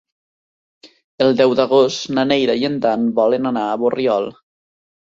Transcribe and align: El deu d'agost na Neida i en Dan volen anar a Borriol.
El 1.27 1.37
deu 1.43 1.53
d'agost 1.61 2.09
na 2.19 2.27
Neida 2.33 2.59
i 2.63 2.67
en 2.71 2.81
Dan 2.87 3.07
volen 3.21 3.53
anar 3.55 3.69
a 3.69 3.79
Borriol. 3.85 4.33